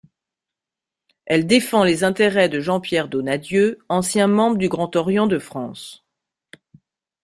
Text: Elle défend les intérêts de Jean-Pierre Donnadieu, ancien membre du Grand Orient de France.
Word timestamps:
Elle 1.27 1.45
défend 1.45 1.83
les 1.83 2.03
intérêts 2.03 2.49
de 2.49 2.59
Jean-Pierre 2.59 3.07
Donnadieu, 3.07 3.77
ancien 3.87 4.25
membre 4.25 4.57
du 4.57 4.67
Grand 4.67 4.95
Orient 4.95 5.27
de 5.27 5.37
France. 5.37 6.03